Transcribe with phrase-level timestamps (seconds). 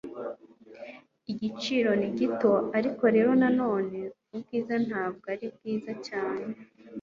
[1.31, 3.99] Igiciro ni gito, ariko rero nanone,
[4.35, 6.45] ubwiza ntabwo ari bwiza cyane.